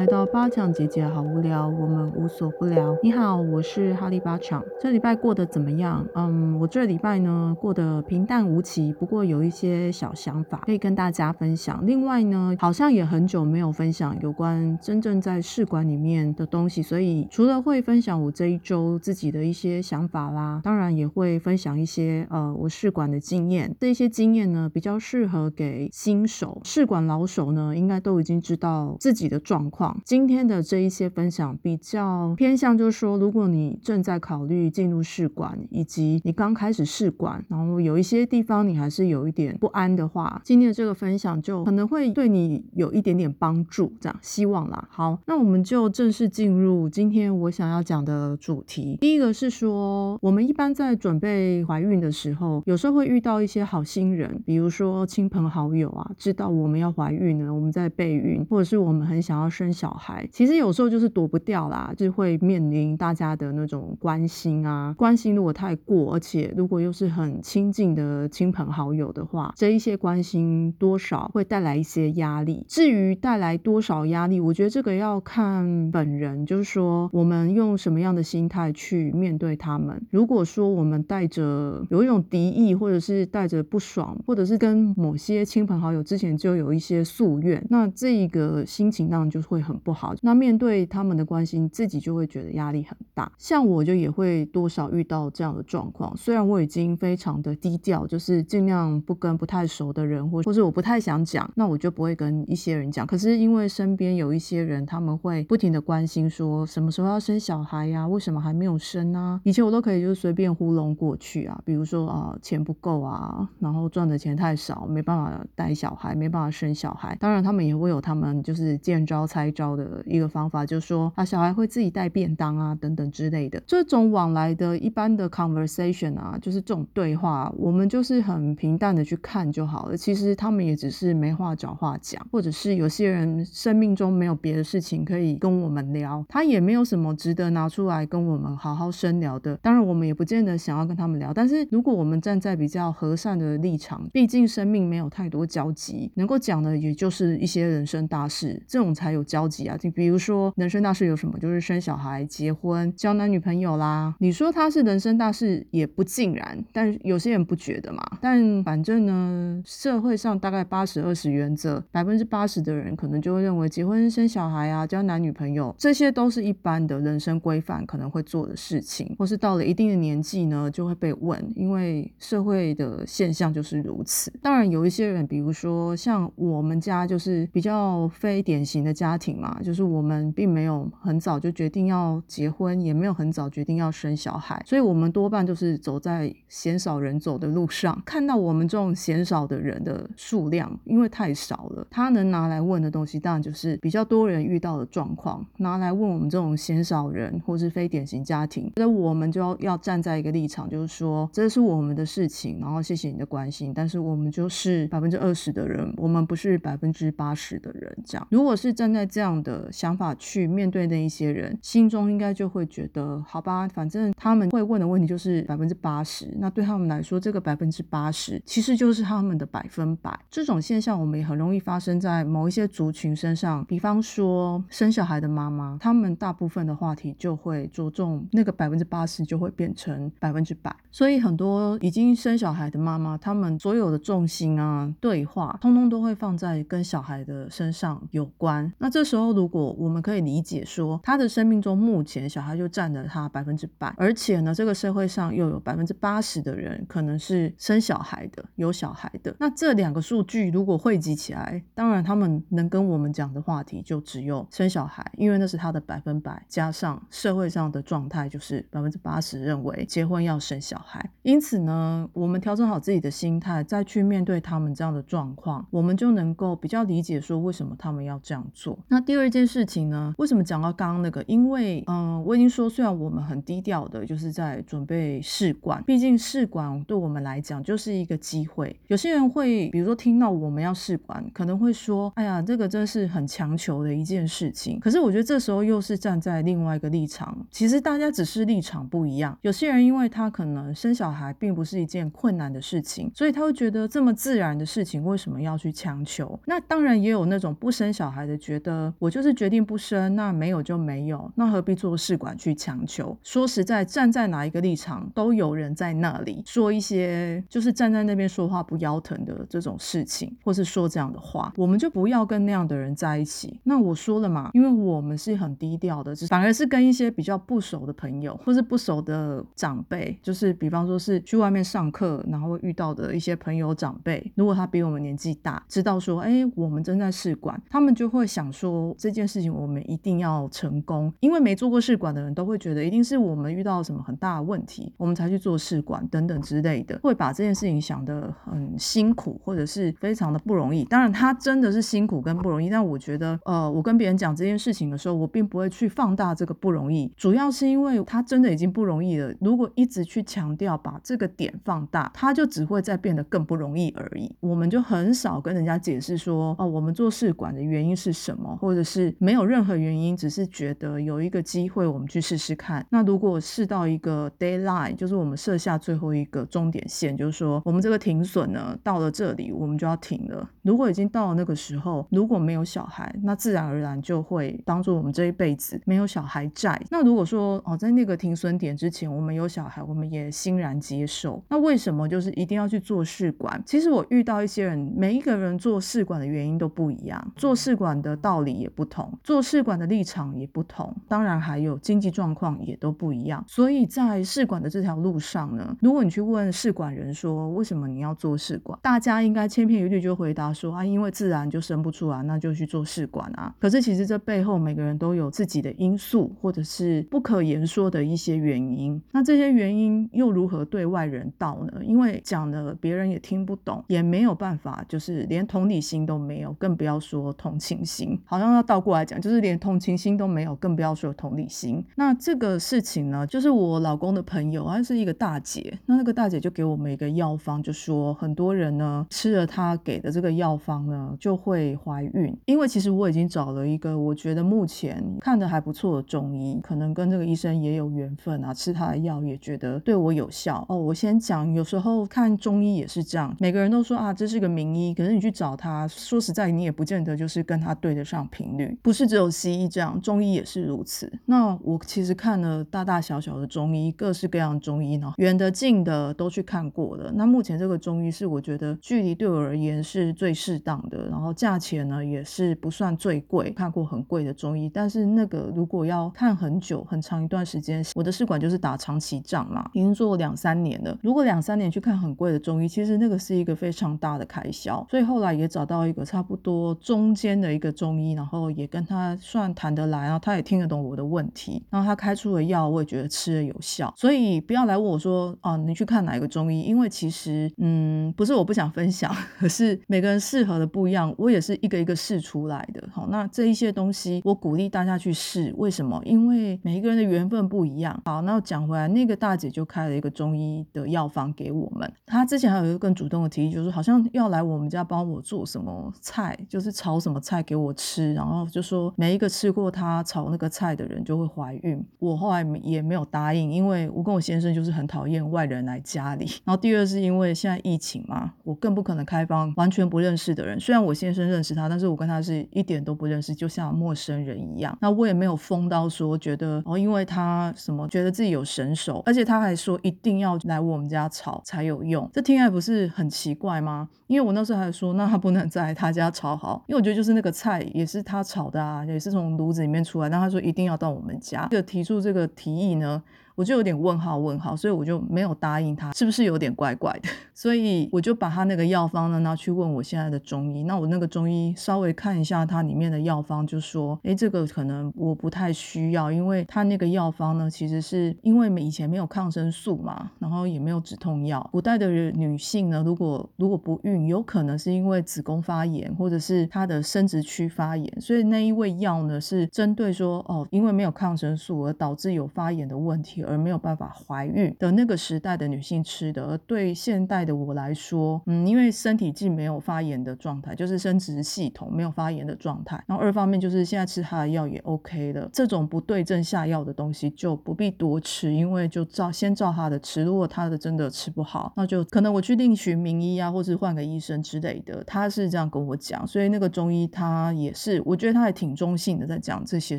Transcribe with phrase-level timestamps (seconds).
[0.00, 2.96] 来到八强姐姐，好无聊，我们无所不聊。
[3.02, 4.64] 你好，我是哈利八强。
[4.80, 6.06] 这礼拜过得怎么样？
[6.14, 11.86] 嗯，我这礼拜呢过得平淡无奇，不过有一些小想法可以跟大家分享。
[11.86, 23.76] 另外呢，好像也很久没有分享有关真正在试管里面的东西，所以除了会分享我这一周自己的一些想法啦，当然也会分享一些呃我试管的经验。
[23.78, 29.68] 这些经验呢比较适合给新手，试管老手呢应该都已经知道自己的状。
[29.68, 44.88] 况今天的这一些分享比较偏向，就是说，如果你正在考虑进入试管，以及你刚开始试管，然后有一些地方你还是有一点不安的话，今天的这个分享就可能会对你有一点点帮助，这样希望啦。
[44.90, 48.96] 好，那我们就正式进入今天我想要讲的主题。
[49.00, 59.50] 第一个是说，我们一般在准备怀孕的时候，有时候会遇到一些好心人，比如说亲朋好友啊，知道我们要怀孕了，我们在备孕，或者是我们很想要。
[59.50, 64.94] 生小孩，其实有时候就是躲不掉啦，就会面临大家的那种关心啊。
[64.98, 72.62] 关心如果太过，而且如果又是很亲近的亲朋好友的话，这一些关心多少会带来一些压力。
[72.68, 80.06] 至于带来多少压力，我觉得这个要看本人，就是说我们用什么样的心态去面对他们。
[80.10, 89.40] 如果说我们带着有一种敌意，或者是带着不爽，或者是跟某些亲朋好友之前就有一些夙愿，那这一个心情当然就。
[89.40, 93.30] 会很很不好，那面对他们的关心，自己就会觉得压力很大。
[93.38, 96.12] 像我就也会多少遇到这样的状况。
[96.16, 103.06] 虽然我已经非常的低调，就是尽量不跟不太熟的人，或或者我不太想讲，那我就不会跟一些人讲。
[103.06, 108.06] 可是因为身边有一些人，他们会不停的关心，说什么时候要生小孩呀？
[108.08, 109.40] 为什么还没有生啊？
[109.44, 117.16] 以前我都可以就是随便糊弄过去啊，比如说啊钱不够啊，然后赚的钱太少，没办法带小孩，没办法生小孩。
[117.20, 119.20] 当然他们也会有他们就是见招。
[119.30, 123.62] 拆的一个方法，就是说啊，小孩会自己带便当啊，等等之类的。
[123.66, 129.96] 这种往来的一般的 conversation 啊，就是这种对话，我们就是很平淡的去看就好了。
[129.96, 139.56] 其实他们也只是没话找话讲，或者是有些人生命中没有别的事情可以跟我们聊，他也没有什么值得拿出来跟我们好好深聊的。
[139.62, 141.32] 当然，我们也不见得想要跟他们聊。
[141.32, 149.20] 但是如果我们站在比较和善的立场，毕竟生命没有太多交集，能够讲的也就是一些人生大事，这种才有。
[149.30, 154.14] 交集啊，就比如说人生大事有什么，就是生小孩、结婚、交男女朋友啦。
[154.20, 158.00] 你说他是人生大事也不尽然，但有些人不觉得嘛。
[158.20, 174.32] 但反正呢，社会上大概八十二十原则，百分之八十的人可能就会认为结婚、生小孩啊、交男女朋友这些都是一般的人生规范可能会做的事情，或是到了一定的年纪呢，就会被问，因为社会的现象就是如此。
[174.40, 178.94] 当然有一些人，比如说像我们家就是比较非典型的。
[179.00, 188.00] 家庭嘛，就是我们并没有很早就决定要结婚，也没有很早决定要生小孩，所以我们多半都是走在鲜少人走的路上。
[188.04, 198.70] 看到我们这种鲜少的人的数量，因为太少了，他能拿来问的东西，当然就是比较多人遇到的状况，拿来问我们这种鲜少人或是非典型家庭。
[198.76, 207.96] 那我们就要要站在一个立场，就是说这是我们的事情，然后谢谢你的关心，但是我们就是百分之二十的人，我们不是百分之八十的人。
[208.04, 220.18] 这样，如果是站在这样的想法去面对那一些人，心中应该就会觉得，好吧，反正他们会问的问题就是百分之八十，那对他们来说，这个百分之八十其实就是他们的百分百。
[220.30, 238.72] 这种现象我们也很容易发生在某一些族群身上，比方说生小孩的妈妈，他们大部分的话题就会着重那个百分之八十就会变成百分之百，所以很多已经生小孩的妈妈，他们所有的重心啊，对话，通通都会放在跟小孩的身上有关。
[238.78, 249.34] 那这时候，如果我们可以理解说，他的生命中目前小孩就占了他百分之百，而且呢，这个社会上又有百分之八十的人可能是生小孩的，有小孩的。
[249.38, 261.10] 那这两个数据如果汇集起来，当然他们能跟我们讲的话题就只有生小孩，因为那是他的百分百，加上社会上的状态就是百分之八十认为结婚要生小孩。
[261.22, 268.78] 因此呢，我们调整好自己的心态，再去面对他们这样的状况，我们就能够比较理解说为什么他们要这样做。
[268.88, 270.14] 那第二件事情呢？
[270.18, 271.24] 为什么讲到刚刚那个？
[271.26, 278.78] 因为，嗯，我已经说，虽然我们很低调的，就是在准备试管，毕竟试管对我们来讲就是一个机会。
[278.88, 289.36] 有些人会，比如说听到我们要试管，可能会说：“哎呀，这个真是很强求的一件事情。”可是我觉得这时候又是站在另外一个立场，其实大家只是立场不一样。
[289.42, 296.38] 有些人因为他可能生小孩并不是一件困难的事情，所以他会觉得这么自然的事情为什么要去强求？
[296.46, 303.16] 那当然也有那种不生小孩的觉得我就是决定不生，那没有就没有，那何必做试管去强求？
[303.22, 313.60] 说实在，站在哪一个立场，都有人在那里说一些就是站在那边说话不腰疼的这种事情，或是说这样的话，我们就不要跟那样的人在一起。
[313.64, 340.84] 那我说了嘛，因为我们是很低调的，反而是跟一些比较不熟的朋友，或是不熟的长辈，就是比方说是去外面上课，然后遇到的一些朋友长辈，如果他比我们年纪大，知道说，哎，我们正在试管，他们就会想说这件事情我们一定要成功，因为没做过试管的人都会觉得一定是我们遇到什么很大的问题，我们才去做试管等等之类的，会把这件事情想得很辛苦，或者是非常的不容易。
[340.84, 349.32] 当然，他真的是辛苦跟不容易，但我觉得，呃，我跟别人讲这件事情的时候，我并不会去放大这个不容易，主要是因为他真的已经不容易了。
[349.40, 354.30] 如果一直去强调把这个点放大，他就只会再变得更不容易而已。
[354.40, 362.86] 我们就很少跟人家解释说，哦，我们做试管的原因是什么，或或者是没有任何原因，只是觉得有一个机会，我们去试试看。
[362.88, 370.48] 那如果试到一个 deadline，就是我们设下最后一个终点线，就是说我们这个停损呢，到了这里我们就要停了。
[370.62, 376.80] 如果已经到了那个时候，如果没有小孩，那自然而然就会当做我们这一辈子没有小孩债。
[376.92, 381.42] 那如果说哦，在那个停损点之前，我们有小孩，我们也欣然接受。
[381.48, 383.60] 那为什么就是一定要去做试管？
[383.66, 393.42] 其实我遇到一些人，每一个人做试管的原因都不一样，做试管的道理也不同，做试管的立场也不同，当然还有经济状况也都不一样。
[393.48, 403.54] 所以在试管的这条路上呢，如果你去问试管人说为什么你要做试管，大家应该千篇一律就回答说啊，因为自然就生不出来，那就去做试管啊。
[403.58, 409.00] 可是其实这背后每个人都有自己的因素，或者是不可言说的一些原因。
[409.12, 411.80] 那这些原因又如何对外人道呢？
[411.84, 418.20] 因为讲了别人也听不懂，也没有办法，就是连同理心都没有，更不要说同情心。
[418.24, 421.84] 好像要倒过来讲，就是连同情心都没有，更不要说同理心。
[421.96, 425.78] 那这个事情呢，就是我老公的朋友，他是一个大姐。
[425.86, 432.36] 那那个大姐就给我们一个药方，就说很多人呢吃了他给的这个药方呢，就会怀孕。
[432.46, 440.64] 因为其实我已经找了一个我觉得目前看的还不错的中医，可能跟这个医生也有缘分啊，吃他的药也觉得对我有效。
[440.68, 448.78] 哦，我先讲，有时候看中医也是这样，每个人都说啊，这是个名医，可是你去找他，说实在，你也不见得就是跟他对得上频率。
[448.82, 451.12] 不是只有西医这样，中医也是如此。
[451.26, 457.12] 那我其实看了大大小小的中医，各式各样的中医呢，远的近的都去看过了。
[457.14, 463.50] 那目前这个中医是我觉得距离对我而言是最适当的，然后价钱呢也是不算最贵。
[463.50, 470.96] 看过很贵的中医，但是那个如果要看很久很长一段时间，我的试管就是打长期仗嘛，已经做了两三年了。
[471.02, 474.86] 如果两三年去看很贵的中医，其实那个是一个非常大的开销。
[474.88, 483.92] 所以后来也找到一个差不多中间的一个中医，然后后也跟他算谈得来，然后他也听得懂我的问题，然后他开出的药我也觉得吃了有效。
[483.96, 486.62] 所以不要来问我说哦，你去看哪一个中医？
[486.62, 492.82] 因为其实嗯，不是我不想分享， 可是每个人适合的不一样，我也是一个一个试出来的。
[492.92, 496.00] 好，那这一些东西我鼓励大家去试，为什么？
[496.04, 498.00] 因为每一个人的缘分不一样。
[498.04, 501.92] 好，那讲回来，那个大姐就开了一个中医的药方给我们。
[502.06, 511.84] 她之前还有一个更主动的提议，就是好像要来我们家帮我做什么菜，就是炒什么菜给我吃，然后就说每一个吃过他炒那个菜的人就会怀孕。
[511.98, 516.26] 我后来也没有答应，因为我跟我先生就是很讨厌外人来家里。
[516.44, 520.58] 然后第二是因为现在疫情嘛，我更不可能开放完全不认识的人。
[520.60, 524.76] 虽然我先生认识他，但是我跟他是一点都不认识，就像陌生人一样。
[524.80, 533.88] 那我也没有疯到说觉得哦，因为他什么觉得自己有神手，而且他还说一定要来我们家炒才有用，这听起来不是很奇怪吗？
[534.06, 540.08] 因为我那时候还说，那他不能在他家炒好，因为我觉得就是那个菜也是他炒的啊，也是从炉子里面出来。
[540.08, 543.02] 那他说一定要到我们家，就提出这个提议呢。
[543.40, 547.08] 我就有点问号问号，所以我就没有答应他，是不是有点怪怪的？
[547.32, 550.62] 所以我就把他那个药方呢拿去问我现在的中医。
[550.64, 561.48] 那我那个中医稍微看一下它里面的药方，就说：哎，这个可能我不太需要，因为他那个药方呢，其实是因为以前没有抗生素嘛，然后也没有止痛药。
[561.50, 573.24] 古代的女性呢，如果如果不孕，有可能是因为子宫发炎或者是她的生殖区发炎，所以那一味药呢是针对说哦，因为没有抗生素而导致有发炎的问题。
[573.30, 594.82] 而没有办法怀孕的那个时代的女性吃的，而对现代的我来说，嗯，因为身体既没有发炎的状态，就是生殖系统没有发炎的状态，然后二方面就是现在吃他的药也 OK 了，这种不对症下药的东西就不必多吃，因为就照先照他的吃，如果他的真的吃不好，那就可能我去另寻名医啊，或是换个医生之类的。
[594.84, 599.78] 他是这样跟我讲，所以那个中医他也是，我觉得他还挺中性的在讲这些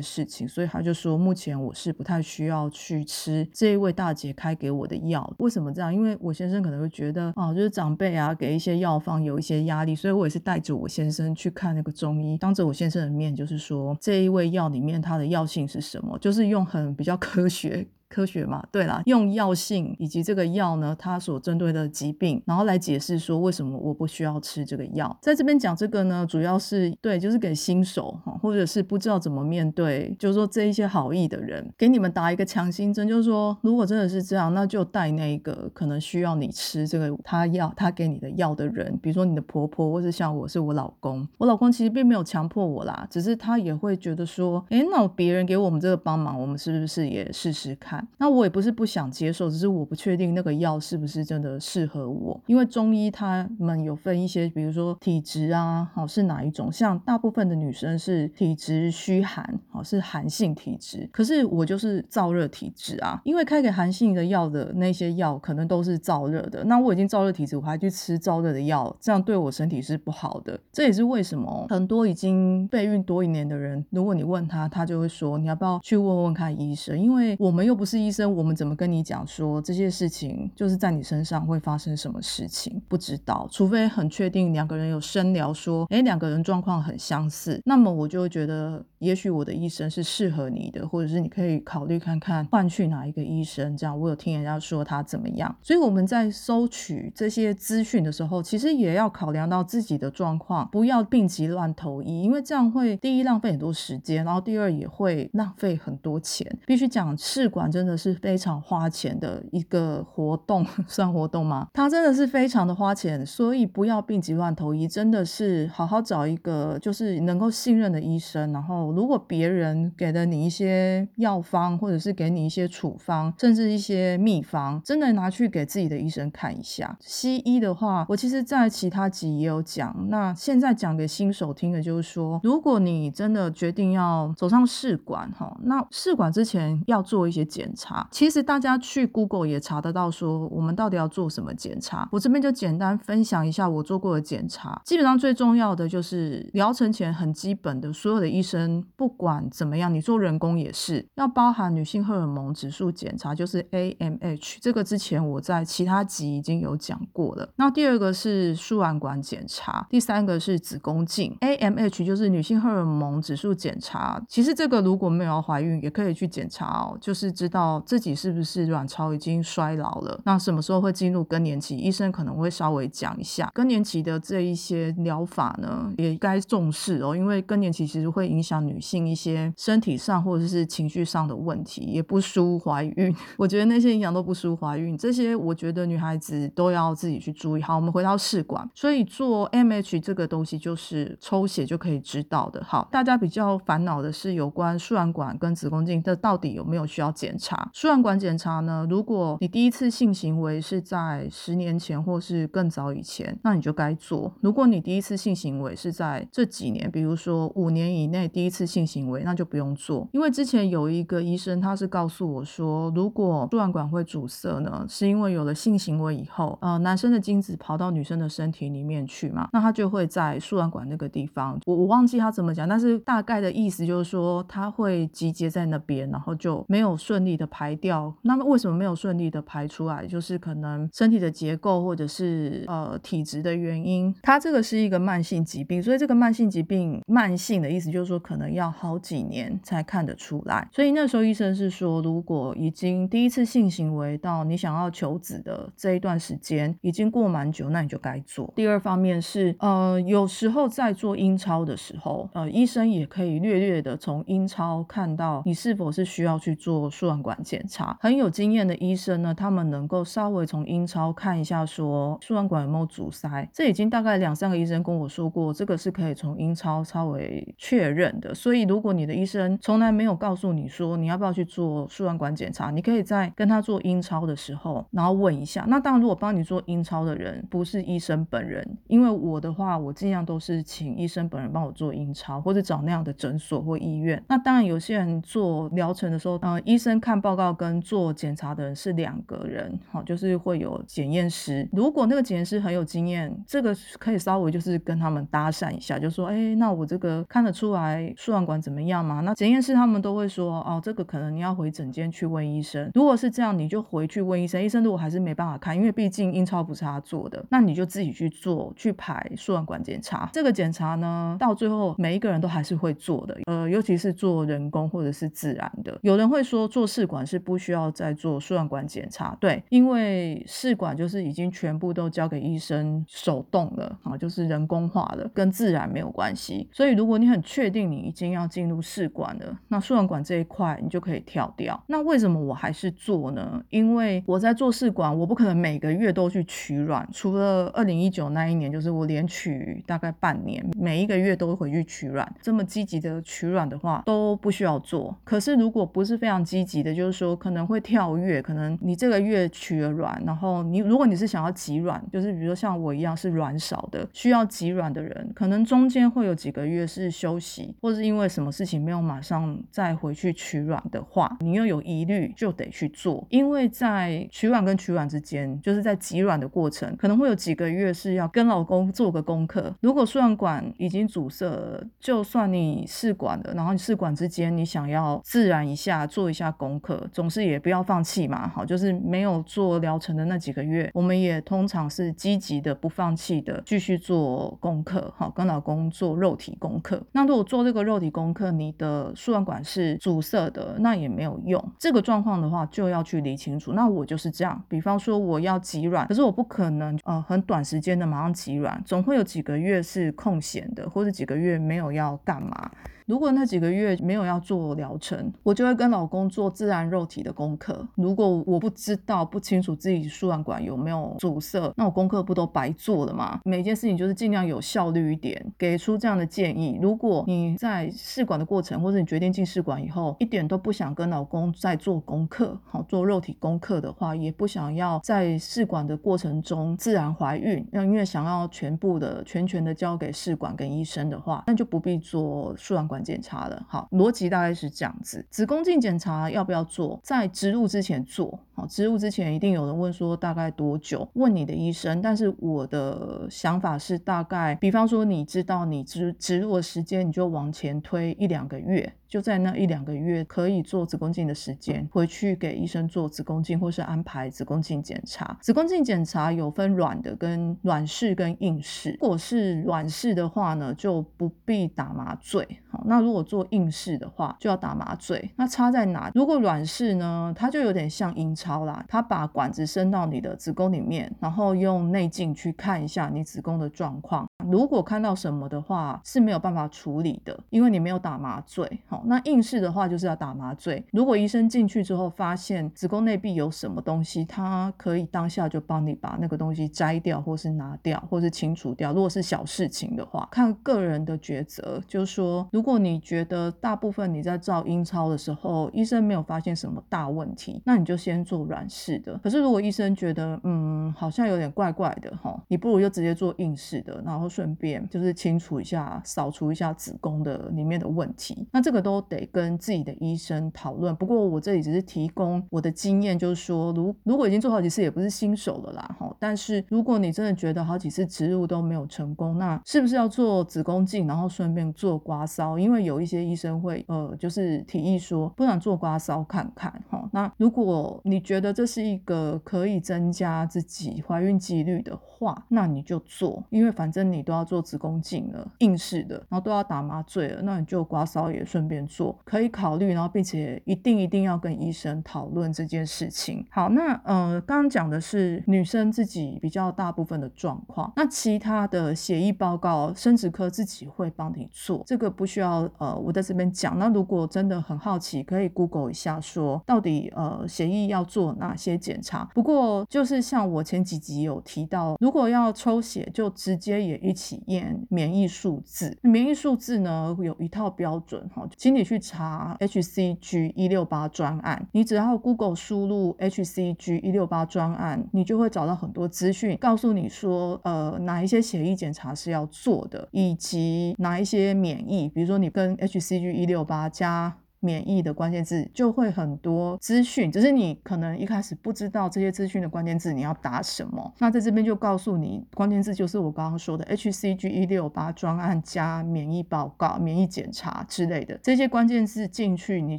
[0.00, 5.34] 事情，所以他就说目前我是不太需要去吃这一位大姐开给我的药。
[5.38, 5.94] 为什么这样？
[5.94, 17.86] 因为我先生可能会觉得啊，就是长辈啊给一些药方有一些压力，所以我也是带着我先生去看那个中医，当着我先生的面，就是说这一味药里面它的药性是什么，就是用很比较科学。
[18.12, 25.16] 科学嘛，对啦，用药性以及这个药呢，它所针对的疾病，然后来解释说为什么我不需要吃这个药。
[25.22, 48.01] 在这边讲这个呢，主要是对，就是给新手哈，或者是不知道怎么面对，就是说这一些好意的人，给你们打一个强心针，就是说如果真的是这样，那就带那个可能需要你吃这个他药他给你的药的人，比如说你的婆婆，或是像我是我老公，我老公其实并没有强迫我啦，只是他也会觉得说，哎，那别人给我们这个帮忙，我们是不是也试试看？
[48.18, 52.40] 那我也不是不想接受，只是我不确定那个药是不是真的适合我。
[52.46, 56.70] 因为中医他们有分一些，比如说体质啊，好是哪一种？
[56.72, 61.08] 像大部分的女生是体质虚寒，好是寒性体质。
[61.12, 66.64] 可是我就是燥热体质啊，因为开给寒性的药的那些药可能都是燥热的。
[66.64, 70.58] 那我已经燥热体质，我还去吃燥热的药，这样对我身体是不好的。
[70.72, 76.98] 这也是为什么很多已经备孕多一年的人，如果你问他，他就会说你要不要去问问看医生？
[76.98, 78.34] 因为我们又不是是医生。
[78.34, 82.80] 我们怎么跟你讲说这些事情就是在你身上会发生什么事情？
[82.88, 93.76] 不知道，除非很确定两个人有深聊，说哎两个人状况很相似，那么我就会觉得也许我的医生是适合你的，或者是你可以考虑看看换去哪一个医生。
[93.76, 106.46] 这样我有听人家说他怎么样，所以我们在收取这些资讯的时候，其实也要考量到自己的状况，不要病急乱投医，因为这样会第一浪费很多时间，然后第二也会浪费很多钱。
[106.66, 108.12] 必须讲试管真真的是。
[108.22, 111.66] 非常花钱的一个活动， 算活动吗？
[111.72, 118.52] 它真的是非常的花钱，所以不要病急乱投医，真的是好好找一个就是能够信任的医生。
[118.52, 126.96] 然后，如果别人给了你一些药方，或者是给你一些处方，甚至一些秘方，真的拿去给自己的医生看一下。
[127.00, 138.06] 西医的话，我其实在其他集也有讲，那现在讲给新手听的就是说，如果你真的决定要走上试管，哈，那试管之前要做一些检查。
[138.10, 142.08] 其实大家去 Google 也查得到，说我们到底要做什么检查。
[142.12, 144.80] 我这边就简单分享一下我做过的检查。
[144.84, 154.58] 基本上最重要的就是疗程前很基本的，所有的医生不管怎么样，你做人工也是要包含女性荷尔蒙指数检查，就是 AMH。
[154.60, 157.48] 这个之前我在其他集已经有讲过了。
[157.56, 161.36] 那第二个是输卵管检查，第三个是子宫镜。
[161.40, 164.22] AMH 就是女性荷尔蒙指数检查。
[164.28, 167.61] 其实这个如果没有怀孕，也可以去检查哦，就是知道。
[167.62, 170.20] 哦自己是不是卵巢已经衰老了？
[170.24, 171.76] 那什么时候会进入更年期？
[171.76, 183.14] 医生可能会稍微讲一下更年期的这一些疗法呢，也该重视哦，因为更年期其实会影响女性一些身体上或者是情绪上的问题，也不输怀孕。
[183.36, 187.62] 我觉得那些影响都不输怀孕，这些我觉得女孩子都要自己去注意。
[187.62, 192.62] 好，我们回到试管，所以做 MH 这个东西就是抽血就可以知道的。
[192.64, 197.70] 好，大家比较烦恼的是有关输卵管跟子宫镜，这到底有没有需要检查？
[197.72, 198.86] 输卵管检查呢？
[198.88, 204.32] 如果你第一次性行为是在十年前或是更早以前，那你就该做。
[204.40, 210.08] 如果你第一次性行为是在这几年，比如说五年以内第一次性行为，那就不用做。
[210.12, 227.72] 因为之前有一个医生，他是告诉我说，如果输卵管会阻塞呢，是因为有了性行为以后，呃，男生的精子跑到女生的身体里面去嘛，那他就会在输卵管那个地方，我我忘记他怎么讲，但是大概的意思就是说，他会集结在那边，然后就没有顺利的排。
[227.82, 230.06] 掉，那么为什么没有顺利的排出来？
[230.06, 234.14] 就是可能身体的结构或者是呃体质的原因。
[234.22, 240.68] 它这个是一个慢性疾病，所以这个慢性疾病，慢性的意思就是说可能要好几年才看得出来。
[240.70, 248.52] 所以那时候医生是说，如果已经第一次性行为到你想要求子的这一段时间已经过蛮久，那你就该做。
[248.54, 257.96] 第二方面是呃有时候在做阴超的时候，呃医生也可以略略的从阴超看到你是否是需要去做输卵管检查。
[258.00, 263.48] 很有经验的医生呢，他们能够稍微从阴超看一下，说输卵管有没有阻塞。
[263.52, 268.34] 这已经大概两三个医生跟我说过，这个是可以从阴超稍微确认的。
[268.34, 275.64] 所以如果你的医生从来没有告诉你说你要不要去做输卵管检查，你可以在跟他做阴超的时候，然后问一下。
[275.68, 284.22] 那当然，如果帮你做阴超的人不是医生本人，因为我的话，我尽量都是请医生本人帮我做阴超，或者找那样的诊所或医院。
[284.28, 291.68] 那当然，有些人做疗程的时候，呃，医生看看报告跟做检查的人是两个人，好，就是会有检验师。
[291.70, 299.20] 如果那个检验师很有经验，这个可以稍微就是跟他们搭讪一下，就说，哎，那我这个看得出来输卵管怎么样吗？
[299.20, 302.90] 那检验师他们都会说，哦，这个可能你要回诊间去问医生。
[302.94, 304.64] 如果是这样，你就回去问医生。
[304.64, 310.30] 医生如果还是没办法看，因为毕竟阴超不是他做的，那你就自己去做，去排输卵管检查。
[310.32, 315.98] 这个检查呢，到最后每一个人都还是会做的，呃，尤其是做人工或者是自然的。
[316.00, 326.68] 有人会说做试管是不需要再做输卵管检查，对，因为试管就是已经全部都交给医生手动了啊，就是人工化了，跟自然没有关系。
[326.70, 331.82] 所以如果你很确定你已经要进入试管了，那输卵管这一块你就可以跳掉。
[331.88, 333.60] 那为什么我还是做呢？
[333.70, 342.32] 因为我在做试管，我不可能每个月都去取卵，除了二零一九那一年，就是我连取大概半年，每一个月都回去取卵。
[342.40, 345.16] 这么积极的取卵的话，都不需要做。
[345.24, 363.26] 可是如果不是非常积极的，也就是说可能会跳跃，可能你这个月取了卵，然后你如果你是想要挤卵，就是比如说像我一样是卵少的，需要挤卵的人，可能中间会有几个月是休息，或是因为什么事情没有马上再回去取卵的话，你又有疑虑，就得去做。
[363.30, 369.74] 因为在取卵跟取卵之间，就是在挤卵的过程，可能会有几个月是要跟老公做个功课。
[369.80, 378.46] 如果输卵管已经阻塞了，就算你试管了，然后你试管之间你想要自然一下，做一下功课，总是也不要放弃嘛。
[378.46, 385.10] 好，就是没有做疗程的那几个月，我们也通常是积极的、不放弃的继续做功课。
[385.16, 387.02] 好，跟老公做肉体功课。
[387.12, 391.72] 那如果做这个肉体功课，你的输卵管是阻塞的，那也没有用。
[391.78, 393.72] 这个状况的话，就要去理清楚。
[393.72, 402.70] 那我就是这样，比方说我要挤卵，可是我不可能呃很短时间的马上挤卵，总会有几个月是空闲的，或者几个月没有要干嘛。
[403.12, 407.86] 如果那几个月没有要做疗程，我就会跟老公做自然肉体的功课。
[407.94, 413.38] 如果我不知道、不清楚自己输卵管有没有阻塞，那我功课不都白做了吗？
[413.44, 416.78] 每件事情就是尽量有效率一点，给出这样的建议。
[416.80, 433.64] 如果你在试管的过程，或者你决定进试管以后，一点都不想跟老公再做功课，好做肉体功课的话，也不想要在试管的过程中自然怀孕，要因为想要全部的、全权的交给试管跟医生的话，那就不必做输卵管检查了。
[433.68, 435.24] 好，逻辑大概是这样子。
[435.30, 437.00] 子宫颈检查要不要做？
[437.02, 438.38] 在植入之前做。
[438.54, 441.08] 好，植入之前一定有人问说大概多久？
[441.14, 442.02] 问你的医生。
[442.02, 448.92] 但是我的想法是大概，比方说你知道你植植入的时间，你就往前推一两个月。
[449.08, 455.36] 就在那一两个月可以做子宫镜的时间，回去给医生做子宫镜，或是安排子宫镜检查。
[455.42, 458.96] 子宫镜检查有分软的跟软式跟硬式。
[458.98, 462.46] 如果是软式的话呢，就不必打麻醉。
[462.70, 465.30] 好，那如果做硬式的话，就要打麻醉。
[465.36, 466.10] 那差在哪？
[466.14, 474.26] 如果软式呢，它就有点像阴超啦，他把管子伸到你的子宫里面，然后用内镜去看一下你子宫的状况。
[474.50, 478.80] 如果看到什么的话，是没有办法处理的，因为你没有打麻醉。
[478.86, 479.02] 好。
[479.04, 480.82] 那硬式的话就是要打麻醉。
[480.90, 488.92] 如果医生进去之后发现子宫内壁有什么东西，他可以当下就帮你把那个东西摘掉，或是拿掉，或是清除掉。
[488.92, 491.80] 如果是小事情的话，看个人的抉择。
[491.86, 499.18] 就是说，如果你觉得大部分你在照阴超的时候，医生没有发现什么大问题，那你就先做软式的。
[499.22, 508.48] 可是如果医生觉得嗯好像有点怪怪的哈，你不如就直接做硬式的，然后顺便就是清除一下、扫除一下子宫的里面的问题。
[508.50, 509.02] 那这个都。
[509.08, 510.94] 得跟自己的医生讨论。
[510.94, 516.14] 不过我这里只是提供我的经验，就是说，如如果已经做好几次，也不是新手了啦，哈。
[516.20, 522.56] 但是如果你真的觉得好几次植入都没有成功，那是不是要做子宫镜，然后顺便做刮痧？
[522.56, 527.08] 因为有一些医生会呃，就是提议说，不想做刮痧看看，哈。
[527.12, 543.44] 那如果你觉得这是一个可以增加自己怀孕几率的话，那你就做，因为反正你都要做子宫镜了，硬式的，然后都要打麻醉了，那你就刮痧也顺便做，可以考虑，然后并且一定一定要跟医生讨论这件事情。
[543.50, 553.78] 好，那呃，刚刚讲的是女生自己比较大部分的状况，那其他的协议报告，生殖科自己会帮你做，这个不需要呃我在这边讲。
[553.78, 559.24] 那如果真的很好奇，可以 Google 一下，说到底呃协议要做哪些检查。
[559.34, 565.96] 不过就是像我前几集有提到，如果要抽血，就直接也一起验免疫数字。
[566.02, 584.36] 免疫数字呢有一套标准哈，请你去查 HCG 一六八专案，你只要 Google 输入 HCG 一六八专案，你就会找到很多资讯，告诉你说呃哪一些血液检查是要做的，以及哪一些免疫，比如说你跟 HCG 一六八加。
[584.62, 591.12] 免疫的关键字就会很多资讯，只是你可能一开始不知道这些资讯的关键字你要打什么。
[591.18, 599.98] 那在这边就告诉你，关键字就是我刚刚说的 HCG 一六八专案加免疫报告、免疫检查之类的这些关键字进去，你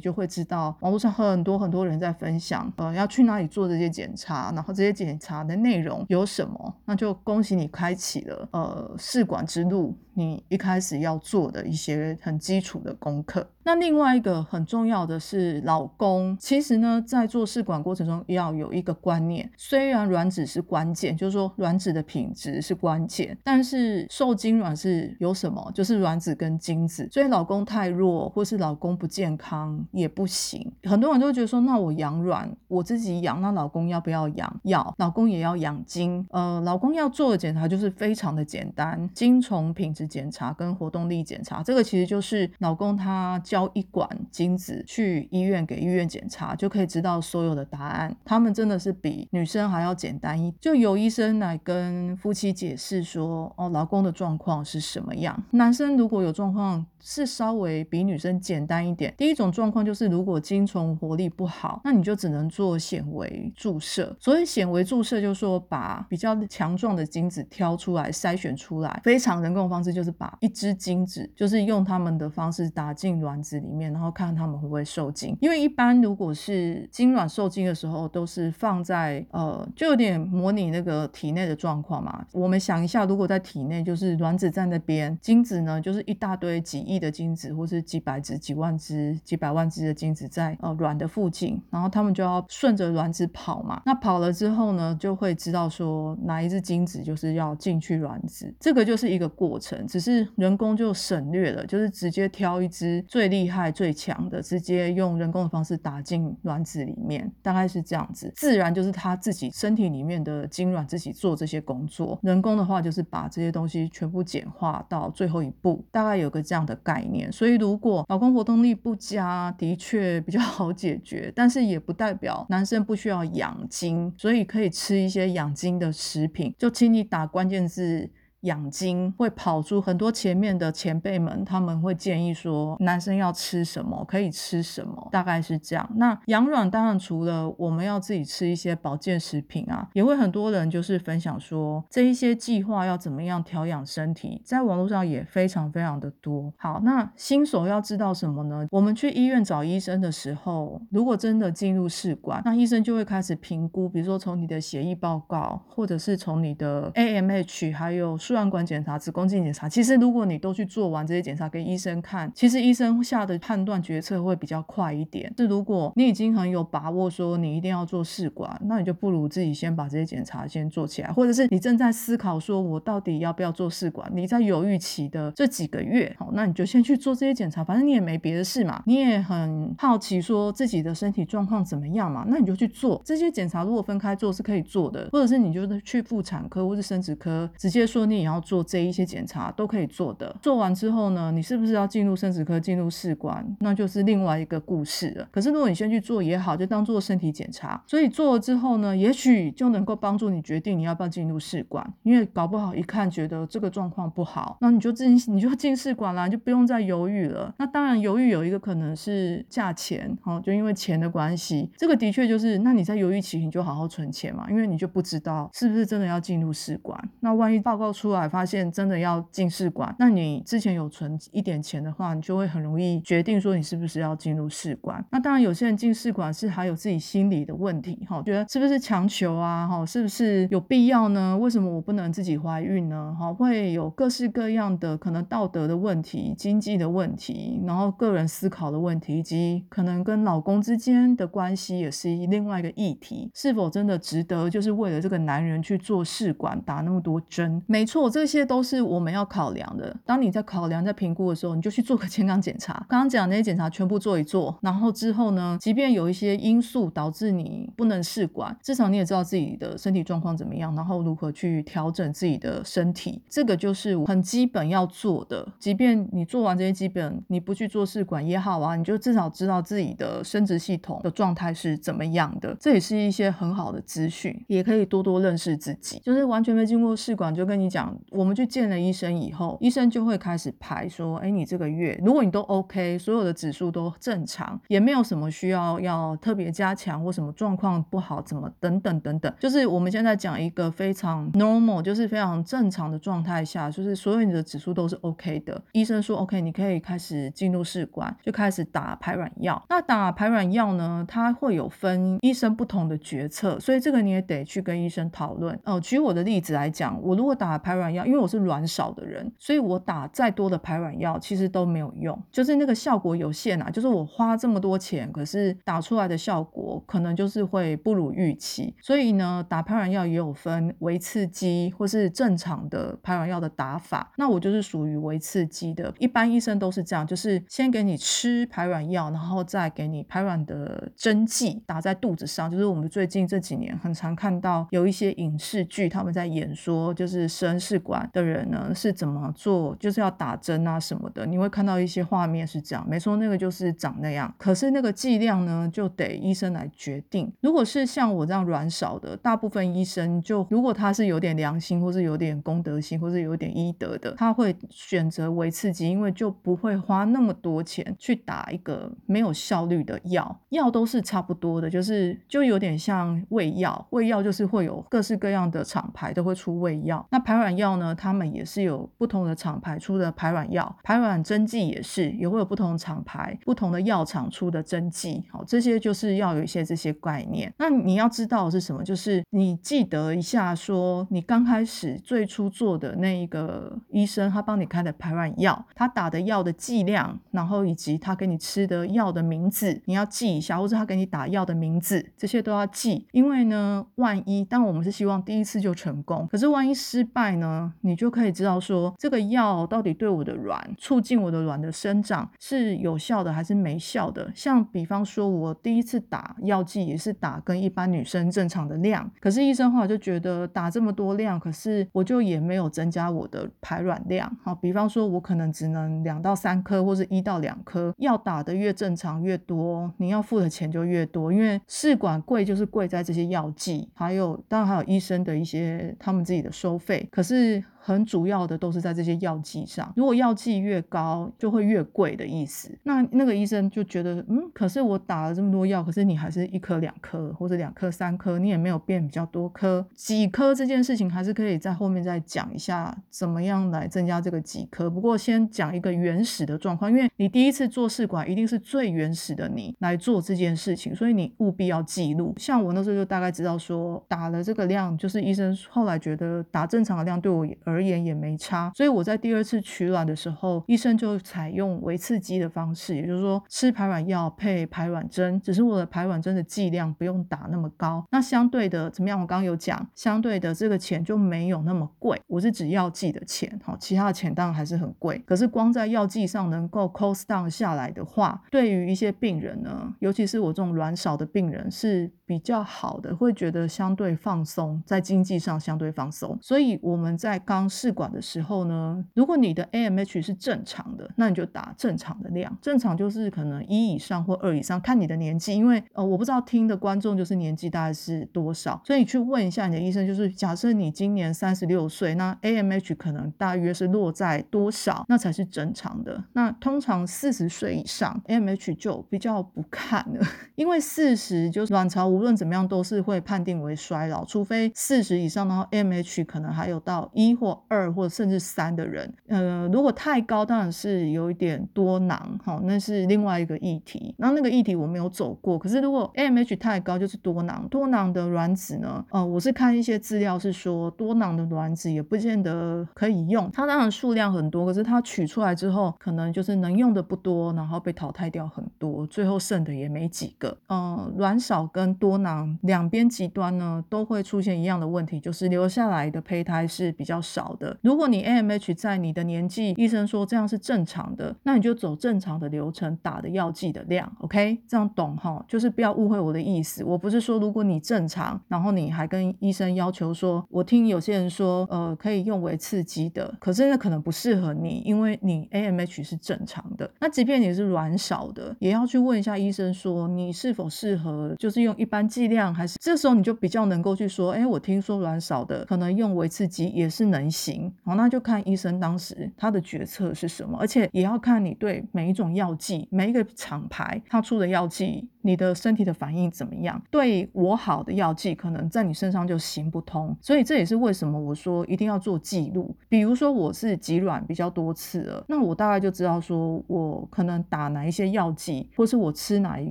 [0.00, 9.94] 就会知道网络上很多很多人在分享，呃，要去哪里做这些检查，然后这些检查的内容有什么，那就恭喜你开启了呃试管之路。
[10.16, 13.44] 你一开始要做的一些很基础的功课。
[13.64, 25.68] 那另外一个很重要的是，老公其实呢，在做试管过程中要有一个观念，虽然卵子是关键，就是说卵子的品质是关键，但是受精卵是有什么？
[25.74, 27.08] 就是卵子跟精子。
[27.10, 30.72] 所以老公太弱，或是老公不健康也不行。
[30.84, 34.60] 很多人都会觉得说，那我养卵，我自己养，那老公要不要养？
[34.62, 36.24] 要，老公也要养精。
[36.30, 40.04] 呃，老公要做的检查就是非常的简单，精虫品质。
[40.04, 44.06] 检查跟活动力检查，这个其实就是老公他交一管
[44.44, 48.14] 精子去医院给医院检查，就可以知道所有的答案。
[48.26, 55.42] 他们真的是比女生还要简单一，就由医生来跟夫妻解释说，哦，老公的状况是什么样。
[55.52, 56.84] 男生如果有状况。
[57.06, 59.12] 是稍微比女生简单一点。
[59.18, 64.16] 第一种状况就是，如果精虫活力不好，那你就只能做显微注射。
[64.18, 75.36] 所以显微注射就是说，把比较强壮的精子挑出来筛选出来，非常人工的方式就是把一只精子，就是用他们的方式打进卵子里面，然后看他们会不会受精。
[75.42, 82.24] 因为一般如果是精卵受精的时候，都是放在呃，就有点模拟那个体内的状况嘛。
[82.32, 86.93] 我们想一下，如果在体内，就是卵子在那边，精子呢就是一大堆几亿。
[86.98, 93.82] 的精子，或是几百只、几万只、几百万只的精子在呃卵的附近，然后他们就要顺着卵子跑嘛。
[93.84, 99.86] 那跑了之后呢，就会知道说哪一只精子就是要进去卵子，这个就是一个过程。
[99.86, 108.32] 只是人工就省略了，就是直接挑一只最厉害、最强的，直接用人工的方式打进卵子里面，大概是这样子。
[108.36, 116.74] 自然就是他自己身体里面的精卵自己做这些工作，人工的话就是把这些东西全部简化到最后一步，大概有个这样的。
[116.84, 128.10] 概念，所以如果老公活动力不佳，的确比较好解决，但是也不代表男生不需要养精，所以可以吃一些养精的食品，就请你打关键字。
[128.44, 135.90] 养精会跑出很多前面的前辈们，他们会建议说男生要吃什么，可以吃什么，大概是这样。
[135.96, 146.52] 那养卵当然除了我们要自己吃一些保健食品啊，也会很多人就是分享说这一些计划要怎么样调养身体，在网络上也非常非常的多。
[146.56, 148.66] 好，那新手要知道什么呢？
[148.70, 165.32] 我们去医院找医生的时候，如果真的进入试管，那医生就会开始评估，比如说从你的血液报告，或者是从你的 AMH，还有输卵管检查、子宫镜检查，其实如果你都去做完这些检查给医生看，其实医生下的判断决策会比较快一点。
[165.38, 183.62] 是如果你已经很有把握说你一定要做试管，那你就不如自己先把这些检查先做起来，或者是你正在思考说我到底要不要做试管，你在犹豫期的这几个月，好，那你就先去做这些检查，反正你也没别的事嘛，你也很好奇说自己的身体状况怎么样嘛，那你就去做这些检查。
[183.62, 188.23] 如果分开做是可以做的，或者是你就去妇产科或是生殖科直接说你。
[188.24, 195.28] 你要做这一些检查都可以做的，做完之后呢，你是不是要进入生殖科进入试管，那就是另外一个故事了。
[195.30, 197.82] 可是如果你先去做也好，就当做身体检查。
[197.86, 207.54] 所以做了之后呢，也许就能够帮助你决定你要不要进入试管，因为搞不好一看觉得这个状况不好，那你就进你就进试管啦，就不用再犹豫了。
[207.58, 218.03] 那当然犹豫有一个可能是价钱，哦，就因为钱的关系，这个的确就是那你在犹豫期你就好好存钱嘛，因为你就不知道是不是真的要进入试管，那万一报告出。
[218.04, 225.02] 出来发现真的要进试管，那你之前有存一点钱的话，你就会很容易决定说你是不是要进入试管。
[225.10, 231.34] 那当然有些人进试管是还有自己心理的问题，哈，觉得是不是强求啊，哈，是不是有必要呢？
[231.38, 233.16] 为什么我不能自己怀孕呢？
[233.18, 247.62] 哈，会有各式各样的可能道德的问题、经济的问题，然后个人思考的问题，以及可能跟老公之间的关系也是另外一个议题，是否真的值得就是为了这个男人去做试管打那么多针？
[247.66, 249.96] 没错，错这些都是我们要考量的。
[250.04, 252.74] 当你在考量、在评估的时候，你就去做个健康检查。
[252.88, 263.22] 刚刚讲那些检查全部做一做，然后之后呢，即便有一些因素导致你不能试管，至少你也知道自己的身体状况怎么样，然后如何去调整自己的身体。
[263.30, 265.46] 这个就是很基本要做的。
[265.60, 272.56] 即便你做完这些基本，你不去做试管也好啊，你就至少知道自己的生殖系统的状态是怎么样的。
[272.58, 276.00] 这也是一些很好的资讯，也可以多多认识自己。
[276.00, 289.32] 就是完全没经过试管，就跟你讲，我们去见了医生以后，医生就会开始排说，哎，你这个月如果你都 OK，所有的指数都正常，也没有什么需要要特别加强或什么状况不好，怎么等等等等。
[289.38, 295.60] 就是我们现在讲一个非常 normal，就是非常正常的状态下，就是所有你的指数都是 OK 的。
[295.72, 299.62] 医生说 OK，你可以开始进入试管，就开始打排卵药。
[299.68, 305.58] 那打排卵药呢，它会有分医生不同的决策，所以这个你也得去跟医生讨论。
[305.64, 313.68] 哦，举我的例子来讲，我如果打排排卵药，因为我是卵少的人，所以我打再多的排卵药其实都没有用，就是那个效果有限啊。
[313.68, 318.72] 就是我花这么多钱，可是打出来的效果可能就是会不如预期。
[318.80, 324.12] 所以呢，打排卵药也有分微刺激或是正常的排卵药的打法。
[324.16, 332.48] 那我就是属于微刺激的，一般医生都是这样，就是先给你吃排卵药，然后再给你排卵的针剂打在肚子上。
[332.48, 341.24] 就是我们最近这几年很常看到有一些影视剧，他们在演说，就是生试管的人呢是怎么做，就是要打针啊什么的。
[341.24, 344.32] 你会看到一些画面是这样，没错，那个就是长那样。
[344.36, 347.32] 可是那个剂量呢，就得医生来决定。
[347.40, 360.40] 如果是像我这样卵少的，大部分医生就如果他是有点良心，或是有点公德心，或是有点医德的，他会选择微刺激，因为就不会花那么多钱去打一个没有效率的药。
[360.50, 367.06] 药都是差不多的，就是就有点像胃药，胃药就是会有各式各样的厂牌都会出胃药。
[367.10, 375.24] 那排卵药呢，他们也是有不同的厂牌出的排卵药，排卵针剂也是也会有不同厂牌、不同的药厂出的针剂。
[375.30, 377.52] 好，这些就是要有一些这些概念。
[377.58, 393.06] 那你要知道是什么，就是你记得一下，说你刚开始最初做的那一个医生，他帮你开的排卵药，他打的药的剂量，然后以及他给你吃的药的名字，你要记一下，或者他给你打药的名字，这些都要记。
[393.12, 397.43] 因为呢，万一，当我们是希望第一次就成功，可是万一失败呢，
[397.80, 404.30] 你就可以知道说这个药到底对我的卵，促进我的卵的生长是有效的还是没效的。
[404.34, 414.30] 像比方说，我第一次打药剂也是打跟一般女生正常的量，可是医生后来就觉得打这么多量，可是我就也没有增加我的排卵量。
[414.42, 427.33] 好，比方说我可能只能两到三颗，或是一到两颗，药打的越正常越多，你要付的钱就越多，因为试管贵就是贵在这些药剂，还有当然还有医生的一些他们自己的收费，可是。
[427.34, 427.73] 是。
[427.86, 432.74] 很主要的都是在这些药剂上，如果药剂越高，就会越贵的意思。
[432.84, 444.88] 那那个医生就觉得，嗯，可是我打了这么多药，可是你还是一颗两颗，或者两颗三颗，你也没有变比较多颗，几颗这件事情还是可以在后面再讲一下，怎么样来增加这个几颗。
[444.88, 452.34] 不过先讲一个原始的状况，因为你第一次做试管，一定是最原始的你来做这件事情，所以你务必要记录。
[452.38, 468.04] 像我那时候就大概知道说，打了这个量，就是医生后来觉得打正常的量对我而而言也没差，所以我在第二次取卵的时候，医生就采用微刺激的方式，也就是说吃排卵药配排卵针，只是我的排卵针的剂量不用打那么高。
[468.12, 469.20] 那相对的怎么样？
[469.20, 472.20] 我刚刚有讲，相对的这个钱就没有那么贵。
[472.28, 475.20] 我是指药剂的钱，哈，其他的钱当然还是很贵。
[475.26, 486.38] 可是光在药剂上能够 cost down 下来的话，对于一些病人呢，尤其是我这种卵少的病人是比较好的，会觉得相对放松，在经济上相对放松。
[486.40, 488.04] 所以我们在刚试管。
[488.14, 492.56] 的时候呢，如果你的 AMH 是正常的，那你就打正常的量。
[492.62, 495.52] 正常就是可能一以上或二以上，看你的年纪。
[495.52, 506.22] 因为呃，我不知道听的观众就是年纪大概是多少，所以你去问一下你的医生，就是假设你今年三十六岁，那 AMH 可能大约是落在多少，那才是正常的。
[506.34, 510.24] 那通常四十岁以上 AMH 就比较不看了，
[510.54, 524.14] 因为四十就是卵巢无论怎么样都是会判定为衰老，除非四十以上，然后 AMH 可能还有到一或二或甚至三的人，呃，如果太高，当然是有一点多囊，哈，那是另外一个议题。
[524.18, 527.66] 然后那个议题我没有走过，可是如果 AMH 太高，就是多囊。
[527.70, 533.50] 多囊的卵子呢，呃，我是看一些资料是说，多囊的卵子也不见得可以用。
[533.52, 540.56] 它当然数量很多，可是它取出来之后，可能就是能用的不多，然后被淘汰掉很多，最后剩的也没几个。
[540.68, 547.76] 嗯，卵少跟多囊两边极端呢，都会出现一样的问题，就是留下来的胚胎是比较少好的。
[547.82, 554.58] 如果你 AMH 在你的年纪，医生说这样是正常的，那你就走正常的流程，打的药剂的量，OK？
[554.66, 555.44] 这样懂哈？
[555.46, 566.90] 就是不要误会我的意思，我不是说如果你正常，然后你还跟医生要求说，我听有些人说，呃，可以用为刺激的，可是那可能不适合你，因为你 AMH 是正常的。
[567.00, 585.08] 那即便你是卵少的，也要去问一下医生说，你是否适合，就是用一般剂量，还是这时候你就比较能够去说，哎，我听说卵少的可能用维刺激也是能行，好，那就看医生当时他的决策是什么，而且也要看你对每一种药剂，每一个厂牌他出的药剂。
[585.26, 586.80] 你的身体的反应怎么样？
[586.90, 590.14] 对我好的药剂，可能在你身上就行不通。
[590.20, 592.76] 所以这也是为什么我说一定要做记录。
[592.90, 599.70] 比如说我是急卵比较多次了，那我大概就知道说我可能打哪一些药剂，或是我吃哪一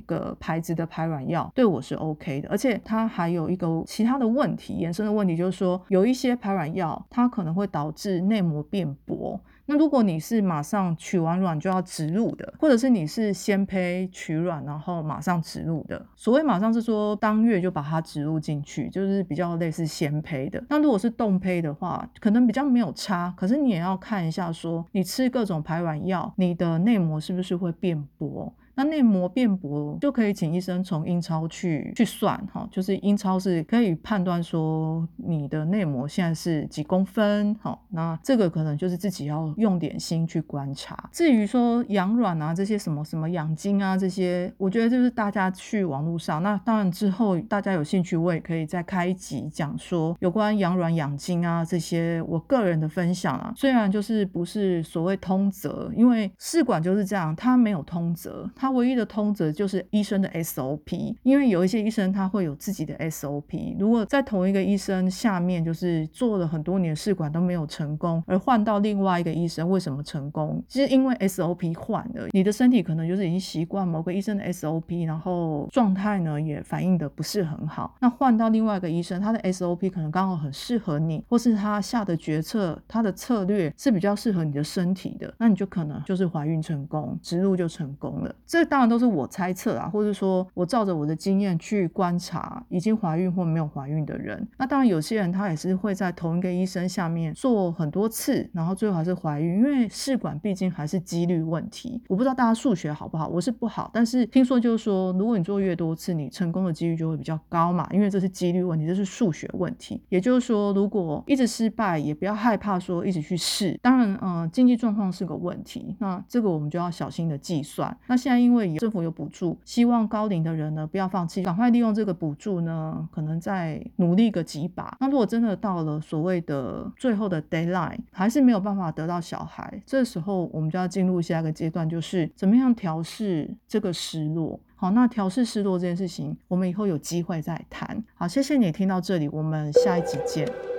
[0.00, 2.48] 个牌子的排卵药，对我是 OK 的。
[2.48, 9.40] 而且它还有一个其他的问题，衍生的问题就是说，有一些排卵药，它可能会导致内膜变薄。
[9.66, 20.62] 那如果你是马上取完卵就要植入的，或者是你是先胚取卵然后马上植入的，所谓马上是说当月就把它植入进去，就是比较类似先胚的。
[20.68, 28.52] 那如果是冻胚的话，可能比较没有差，可是你也要看一下说你吃各种排卵药，你的内膜是不是会变薄。
[28.76, 41.08] 那内膜变薄就可以请医生从阴超去去算哈，就是阴超是可以判断说你的内膜现在是几公分，好，那这个可能就是自己要用点心去观察。
[41.12, 53.52] 至于说养卵啊这些什么什么养精啊这些，我觉得就是大家去网络上，那当然之后大家有兴趣，我也可以再开一集讲说有关养卵养精啊这些我个人的分享啊。
[53.56, 58.50] 虽然就是不是所谓通则，因为试管就是这样，它没有通则。
[58.70, 63.76] 唯一的通则就是医生的 SOP，因为有一些医生他会有自己的 SOP。
[63.78, 70.62] 如果在同一个医生下面，就是做了很多年试管都没有成功，而换到另外一个医生，为什么成功？
[70.68, 77.96] 其实因为 SOP 换了，你的身体可能就是已经习惯某个医生的 SOP，然后状态呢也反应的不是很好。
[78.00, 88.34] 那换到另外一个医生，他的 SOP 可能刚好很适合你，或是他下的决策，他的策略是比较适合你的身体的，那你就可能就是怀孕成功，植入就成功了。
[88.54, 94.46] 这当然都是我猜测啊，或者说我照着我的经验去观察已经怀孕或没有怀孕的人。
[94.56, 102.00] 那当然有些人他也是会在同一个医生下面做很多次，然后最后还是怀孕，因为试管毕竟还是几率问题。
[102.06, 110.00] 我不知道大家数学好不好，我是不好，但是听说就是说，如果你做越多次，你成功的几率就会比较高嘛，因为这是几率问题，这是数学问题。
[110.10, 113.76] 也就是说，如果一直失败，也不要害怕说一直去试。
[113.82, 117.98] 当然，嗯，经济状况是个问题，那这个我们就要小心的计算。
[118.06, 118.43] 那现在。
[118.44, 124.96] 因为政府有补助，希望高龄的人呢不要放弃，赶快利用这个补助呢，可能再努力个几把。
[125.00, 134.60] 那如果真的到了所谓的最后的 deadline，还是没有办法得到小孩，这时候我们就要进入下一个阶段，就是怎么样调试这个失落。
[134.76, 138.04] 好，那调试失落这件事情，我们以后有机会再谈。
[138.14, 140.73] 好，谢谢你听到这里，我们下一集见。